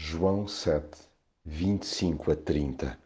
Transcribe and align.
João 0.00 0.46
7, 0.46 0.96
25 1.44 2.30
a 2.30 2.36
30 2.36 2.96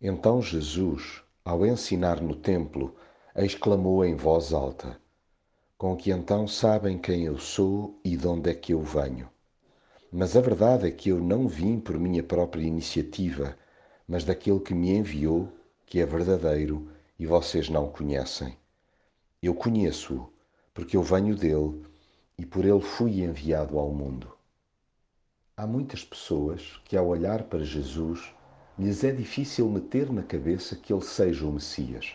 Então 0.00 0.40
Jesus, 0.40 1.22
ao 1.44 1.66
ensinar 1.66 2.22
no 2.22 2.34
templo, 2.34 2.96
exclamou 3.36 4.02
em 4.02 4.16
voz 4.16 4.54
alta: 4.54 4.98
Com 5.76 5.94
que 5.94 6.10
então 6.10 6.48
sabem 6.48 6.96
quem 6.96 7.26
eu 7.26 7.38
sou 7.38 8.00
e 8.02 8.16
de 8.16 8.26
onde 8.26 8.48
é 8.48 8.54
que 8.54 8.72
eu 8.72 8.80
venho? 8.80 9.28
Mas 10.10 10.34
a 10.34 10.40
verdade 10.40 10.88
é 10.88 10.90
que 10.90 11.10
eu 11.10 11.20
não 11.20 11.46
vim 11.46 11.78
por 11.78 11.98
minha 11.98 12.22
própria 12.22 12.62
iniciativa, 12.62 13.54
mas 14.08 14.24
daquele 14.24 14.60
que 14.60 14.72
me 14.72 14.96
enviou, 14.96 15.52
que 15.84 16.00
é 16.00 16.06
verdadeiro 16.06 16.90
e 17.18 17.26
vocês 17.26 17.68
não 17.68 17.86
conhecem. 17.90 18.56
Eu 19.42 19.54
conheço-o, 19.54 20.32
porque 20.72 20.96
eu 20.96 21.02
venho 21.02 21.36
dele 21.36 21.84
e 22.38 22.46
por 22.46 22.64
ele 22.64 22.80
fui 22.80 23.22
enviado 23.22 23.78
ao 23.78 23.92
mundo. 23.92 24.37
Há 25.58 25.66
muitas 25.66 26.04
pessoas 26.04 26.80
que, 26.84 26.96
ao 26.96 27.08
olhar 27.08 27.42
para 27.42 27.64
Jesus, 27.64 28.32
lhes 28.78 29.02
é 29.02 29.10
difícil 29.10 29.68
meter 29.68 30.08
na 30.12 30.22
cabeça 30.22 30.76
que 30.76 30.92
ele 30.92 31.02
seja 31.02 31.44
o 31.44 31.52
Messias. 31.52 32.14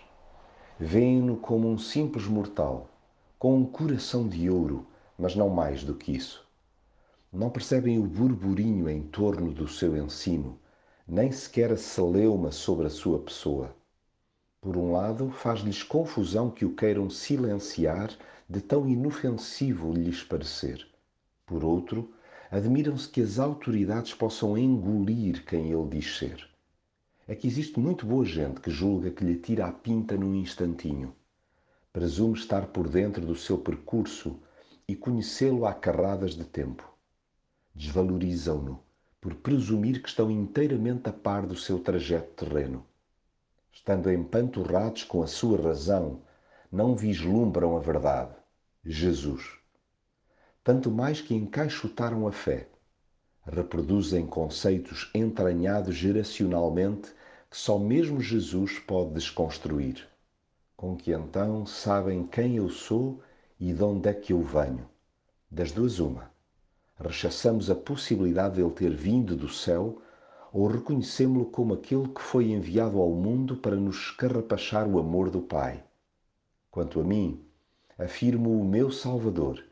Vêem-no 0.79 1.35
como 1.35 1.69
um 1.69 1.77
simples 1.77 2.25
mortal, 2.25 2.89
com 3.37 3.57
um 3.57 3.65
coração 3.65 4.29
de 4.29 4.49
ouro, 4.49 4.87
mas 5.19 5.35
não 5.35 5.49
mais 5.49 5.83
do 5.83 5.93
que 5.93 6.13
isso. 6.13 6.47
Não 7.33 7.49
percebem 7.49 7.99
o 7.99 8.07
burburinho 8.07 8.89
em 8.89 9.01
torno 9.01 9.51
do 9.51 9.67
seu 9.67 9.97
ensino, 9.97 10.57
nem 11.05 11.29
sequer 11.29 11.73
a 11.73 11.75
celeuma 11.75 12.49
sobre 12.49 12.87
a 12.87 12.89
sua 12.89 13.19
pessoa. 13.19 13.75
Por 14.61 14.77
um 14.77 14.93
lado, 14.93 15.29
faz-lhes 15.31 15.83
confusão 15.83 16.49
que 16.49 16.63
o 16.63 16.73
queiram 16.73 17.09
silenciar 17.09 18.09
de 18.49 18.61
tão 18.61 18.87
inofensivo 18.87 19.91
lhes 19.91 20.23
parecer. 20.23 20.87
Por 21.45 21.65
outro, 21.65 22.09
admiram-se 22.53 23.09
que 23.09 23.19
as 23.19 23.39
autoridades 23.39 24.13
possam 24.13 24.55
engolir 24.55 25.43
quem 25.43 25.71
ele 25.71 25.89
diz 25.89 26.17
ser. 26.17 26.47
É 27.27 27.33
que 27.33 27.47
existe 27.47 27.79
muito 27.79 28.05
boa 28.05 28.23
gente 28.23 28.61
que 28.61 28.69
julga 28.69 29.09
que 29.09 29.25
lhe 29.25 29.37
tira 29.37 29.65
a 29.65 29.71
pinta 29.71 30.15
num 30.15 30.35
instantinho. 30.35 31.15
Presume 31.91 32.37
estar 32.37 32.67
por 32.67 32.87
dentro 32.87 33.25
do 33.25 33.35
seu 33.35 33.57
percurso 33.57 34.39
e 34.87 34.95
conhecê-lo 34.95 35.65
a 35.65 35.73
carradas 35.73 36.35
de 36.35 36.43
tempo. 36.43 36.87
Desvalorizam-no 37.73 38.83
por 39.19 39.33
presumir 39.33 40.03
que 40.03 40.09
estão 40.09 40.29
inteiramente 40.29 41.09
a 41.09 41.11
par 41.11 41.47
do 41.47 41.55
seu 41.55 41.79
trajeto 41.79 42.45
terreno. 42.45 42.85
Estando 43.71 44.11
empanturrados 44.11 45.03
com 45.03 45.23
a 45.23 45.27
sua 45.27 45.59
razão, 45.59 46.21
não 46.71 46.95
vislumbram 46.95 47.75
a 47.75 47.79
verdade, 47.79 48.35
Jesus 48.85 49.62
tanto 50.63 50.89
mais 50.89 51.19
que 51.19 51.35
encaixotaram 51.35 52.25
a 52.25 52.31
fé. 52.31 52.67
Reproduzem 53.45 54.25
conceitos 54.25 55.11
entranhados 55.13 55.95
geracionalmente 55.95 57.11
que 57.49 57.57
só 57.57 57.77
mesmo 57.77 58.21
Jesus 58.21 58.79
pode 58.79 59.13
desconstruir. 59.13 60.07
Com 60.77 60.95
que 60.95 61.11
então 61.11 61.65
sabem 61.65 62.25
quem 62.25 62.55
eu 62.55 62.69
sou 62.69 63.21
e 63.59 63.73
de 63.73 63.83
onde 63.83 64.07
é 64.07 64.13
que 64.13 64.31
eu 64.31 64.41
venho. 64.41 64.87
Das 65.51 65.71
duas, 65.71 65.99
uma. 65.99 66.31
Rechaçamos 66.97 67.69
a 67.69 67.75
possibilidade 67.75 68.55
de 68.55 68.61
ele 68.61 68.71
ter 68.71 68.95
vindo 68.95 69.35
do 69.35 69.49
céu 69.49 70.01
ou 70.53 70.67
reconhecemos-lo 70.67 71.45
como 71.45 71.73
aquele 71.73 72.07
que 72.07 72.21
foi 72.21 72.51
enviado 72.51 72.99
ao 72.99 73.11
mundo 73.11 73.57
para 73.57 73.75
nos 73.75 73.97
escarrapachar 73.97 74.87
o 74.87 74.97
amor 74.97 75.29
do 75.29 75.41
Pai. 75.41 75.83
Quanto 76.71 77.01
a 77.01 77.03
mim, 77.03 77.43
afirmo 77.97 78.59
o 78.59 78.63
meu 78.63 78.89
Salvador 78.89 79.63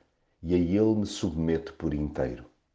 e 0.44 0.54
a 0.54 0.58
ele 0.58 0.96
me 0.96 1.06
submeto 1.06 1.74
por 1.74 1.94
inteiro. 1.94 2.51